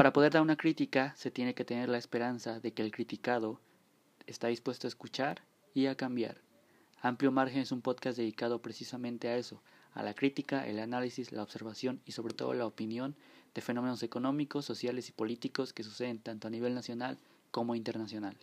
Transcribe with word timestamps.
Para 0.00 0.14
poder 0.14 0.32
dar 0.32 0.40
una 0.40 0.56
crítica 0.56 1.12
se 1.14 1.30
tiene 1.30 1.54
que 1.54 1.66
tener 1.66 1.90
la 1.90 1.98
esperanza 1.98 2.58
de 2.58 2.72
que 2.72 2.80
el 2.80 2.90
criticado 2.90 3.60
está 4.26 4.48
dispuesto 4.48 4.86
a 4.86 4.88
escuchar 4.88 5.42
y 5.74 5.88
a 5.88 5.94
cambiar. 5.94 6.40
Amplio 7.02 7.30
Margen 7.30 7.60
es 7.60 7.70
un 7.70 7.82
podcast 7.82 8.16
dedicado 8.16 8.62
precisamente 8.62 9.28
a 9.28 9.36
eso, 9.36 9.62
a 9.92 10.02
la 10.02 10.14
crítica, 10.14 10.66
el 10.66 10.78
análisis, 10.78 11.32
la 11.32 11.42
observación 11.42 12.00
y 12.06 12.12
sobre 12.12 12.32
todo 12.32 12.54
la 12.54 12.64
opinión 12.64 13.14
de 13.52 13.60
fenómenos 13.60 14.02
económicos, 14.02 14.64
sociales 14.64 15.10
y 15.10 15.12
políticos 15.12 15.74
que 15.74 15.82
suceden 15.82 16.18
tanto 16.18 16.48
a 16.48 16.50
nivel 16.50 16.74
nacional 16.74 17.18
como 17.50 17.74
internacional. 17.74 18.38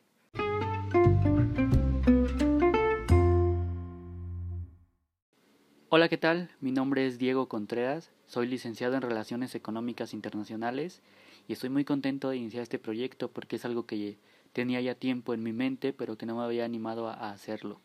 Hola, 5.89 6.07
¿qué 6.07 6.19
tal? 6.19 6.51
Mi 6.61 6.71
nombre 6.71 7.07
es 7.07 7.17
Diego 7.17 7.49
Contreras, 7.49 8.11
soy 8.27 8.47
licenciado 8.47 8.95
en 8.95 9.01
Relaciones 9.01 9.55
Económicas 9.55 10.13
Internacionales 10.13 11.01
y 11.47 11.53
estoy 11.53 11.69
muy 11.69 11.85
contento 11.85 12.29
de 12.29 12.37
iniciar 12.37 12.61
este 12.61 12.77
proyecto 12.77 13.31
porque 13.31 13.55
es 13.55 13.65
algo 13.65 13.85
que 13.85 14.17
tenía 14.51 14.81
ya 14.81 14.95
tiempo 14.95 15.33
en 15.33 15.43
mi 15.43 15.53
mente 15.53 15.93
pero 15.93 16.17
que 16.17 16.25
no 16.25 16.35
me 16.35 16.43
había 16.43 16.65
animado 16.65 17.07
a 17.07 17.31
hacerlo. 17.31 17.79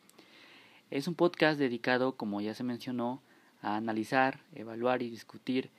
Es 0.91 1.09
un 1.09 1.15
podcast 1.15 1.59
dedicado, 1.59 2.16
como 2.16 2.41
ya 2.41 2.55
se 2.55 2.65
mencionó, 2.65 3.23
a 3.62 3.77
analizar, 3.77 4.41
evaluar 4.55 5.02
y 5.02 5.10
discutir 5.10 5.70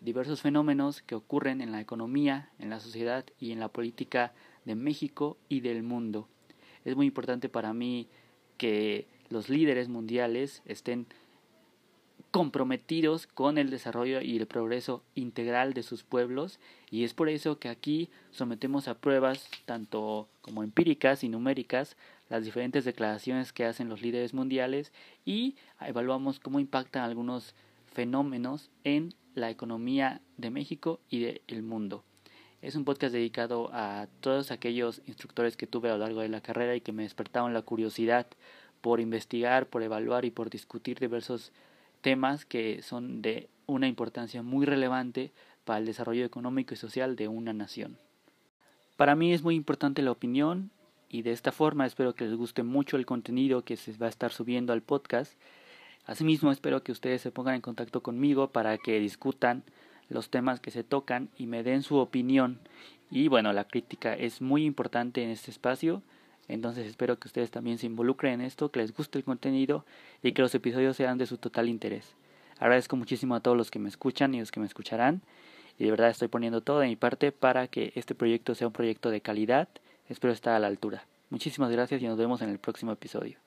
diversos 0.00 0.40
fenómenos 0.40 1.02
que 1.02 1.16
ocurren 1.16 1.60
en 1.60 1.72
la 1.72 1.80
economía, 1.80 2.50
en 2.58 2.70
la 2.70 2.80
sociedad 2.80 3.24
y 3.40 3.50
en 3.50 3.60
la 3.60 3.68
política 3.68 4.32
de 4.64 4.76
México 4.76 5.36
y 5.48 5.60
del 5.60 5.82
mundo. 5.82 6.28
Es 6.84 6.94
muy 6.94 7.06
importante 7.06 7.48
para 7.48 7.74
mí 7.74 8.08
que 8.58 9.06
los 9.28 9.48
líderes 9.48 9.88
mundiales 9.88 10.62
estén 10.66 11.06
comprometidos 12.34 13.28
con 13.28 13.58
el 13.58 13.70
desarrollo 13.70 14.20
y 14.20 14.36
el 14.36 14.48
progreso 14.48 15.04
integral 15.14 15.72
de 15.72 15.84
sus 15.84 16.02
pueblos 16.02 16.58
y 16.90 17.04
es 17.04 17.14
por 17.14 17.28
eso 17.28 17.60
que 17.60 17.68
aquí 17.68 18.08
sometemos 18.32 18.88
a 18.88 18.98
pruebas 18.98 19.48
tanto 19.66 20.26
como 20.40 20.64
empíricas 20.64 21.22
y 21.22 21.28
numéricas 21.28 21.96
las 22.28 22.44
diferentes 22.44 22.84
declaraciones 22.84 23.52
que 23.52 23.64
hacen 23.64 23.88
los 23.88 24.02
líderes 24.02 24.34
mundiales 24.34 24.90
y 25.24 25.54
evaluamos 25.80 26.40
cómo 26.40 26.58
impactan 26.58 27.04
algunos 27.04 27.54
fenómenos 27.92 28.68
en 28.82 29.14
la 29.36 29.48
economía 29.48 30.20
de 30.36 30.50
México 30.50 30.98
y 31.08 31.20
del 31.20 31.62
mundo. 31.62 32.02
Es 32.62 32.74
un 32.74 32.84
podcast 32.84 33.12
dedicado 33.12 33.70
a 33.72 34.08
todos 34.20 34.50
aquellos 34.50 35.02
instructores 35.06 35.56
que 35.56 35.68
tuve 35.68 35.88
a 35.88 35.92
lo 35.92 35.98
largo 35.98 36.22
de 36.22 36.30
la 36.30 36.40
carrera 36.40 36.74
y 36.74 36.80
que 36.80 36.90
me 36.90 37.04
despertaron 37.04 37.54
la 37.54 37.62
curiosidad 37.62 38.26
por 38.80 38.98
investigar, 38.98 39.68
por 39.68 39.84
evaluar 39.84 40.24
y 40.24 40.32
por 40.32 40.50
discutir 40.50 40.98
diversos 40.98 41.52
temas 42.04 42.44
que 42.44 42.82
son 42.82 43.22
de 43.22 43.48
una 43.66 43.88
importancia 43.88 44.42
muy 44.42 44.66
relevante 44.66 45.32
para 45.64 45.78
el 45.78 45.86
desarrollo 45.86 46.24
económico 46.24 46.74
y 46.74 46.76
social 46.76 47.16
de 47.16 47.28
una 47.28 47.54
nación. 47.54 47.96
Para 48.96 49.16
mí 49.16 49.32
es 49.32 49.42
muy 49.42 49.54
importante 49.54 50.02
la 50.02 50.12
opinión 50.12 50.70
y 51.08 51.22
de 51.22 51.32
esta 51.32 51.50
forma 51.50 51.86
espero 51.86 52.14
que 52.14 52.26
les 52.26 52.34
guste 52.34 52.62
mucho 52.62 52.98
el 52.98 53.06
contenido 53.06 53.64
que 53.64 53.76
se 53.76 53.96
va 53.96 54.06
a 54.06 54.10
estar 54.10 54.30
subiendo 54.32 54.74
al 54.74 54.82
podcast 54.82 55.32
Asimismo, 56.06 56.52
espero 56.52 56.82
que 56.82 56.92
ustedes 56.92 57.22
se 57.22 57.30
pongan 57.30 57.54
en 57.54 57.60
contacto 57.62 58.02
conmigo 58.02 58.48
para 58.48 58.76
que 58.76 59.00
discutan 59.00 59.62
los 60.10 60.28
temas 60.28 60.60
que 60.60 60.70
se 60.70 60.84
tocan 60.84 61.30
y 61.38 61.46
me 61.46 61.62
den 61.62 61.82
su 61.82 61.96
opinión. 61.96 62.60
Y 63.10 63.28
bueno, 63.28 63.52
la 63.54 63.66
crítica 63.66 64.12
es 64.12 64.42
muy 64.42 64.66
importante 64.66 65.22
en 65.22 65.30
este 65.30 65.50
espacio, 65.50 66.02
entonces 66.48 66.86
espero 66.86 67.18
que 67.18 67.28
ustedes 67.28 67.50
también 67.50 67.78
se 67.78 67.86
involucren 67.86 68.34
en 68.34 68.40
esto, 68.42 68.70
que 68.70 68.80
les 68.80 68.94
guste 68.94 69.18
el 69.18 69.24
contenido 69.24 69.84
y 70.22 70.32
que 70.32 70.42
los 70.42 70.54
episodios 70.54 70.96
sean 70.96 71.18
de 71.18 71.26
su 71.26 71.38
total 71.38 71.68
interés. 71.68 72.14
Agradezco 72.58 72.96
muchísimo 72.96 73.34
a 73.34 73.40
todos 73.40 73.56
los 73.56 73.70
que 73.70 73.78
me 73.78 73.88
escuchan 73.88 74.34
y 74.34 74.40
los 74.40 74.52
que 74.52 74.60
me 74.60 74.66
escucharán 74.66 75.22
y 75.78 75.84
de 75.84 75.90
verdad 75.90 76.10
estoy 76.10 76.28
poniendo 76.28 76.60
todo 76.60 76.80
de 76.80 76.88
mi 76.88 76.96
parte 76.96 77.32
para 77.32 77.66
que 77.66 77.92
este 77.96 78.14
proyecto 78.14 78.54
sea 78.54 78.68
un 78.68 78.72
proyecto 78.72 79.10
de 79.10 79.20
calidad. 79.20 79.68
Espero 80.08 80.32
estar 80.32 80.54
a 80.54 80.58
la 80.58 80.66
altura. 80.66 81.06
Muchísimas 81.30 81.70
gracias 81.70 82.02
y 82.02 82.06
nos 82.06 82.18
vemos 82.18 82.42
en 82.42 82.50
el 82.50 82.58
próximo 82.58 82.92
episodio. 82.92 83.43